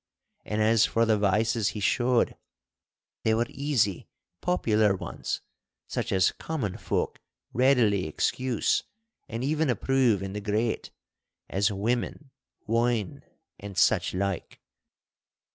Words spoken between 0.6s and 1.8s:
as for the vices he